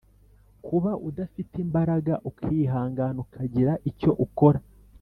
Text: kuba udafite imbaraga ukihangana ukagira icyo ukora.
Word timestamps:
kuba 0.65 0.91
udafite 1.07 1.53
imbaraga 1.65 2.13
ukihangana 2.29 3.17
ukagira 3.25 3.73
icyo 3.89 4.11
ukora. 4.27 4.59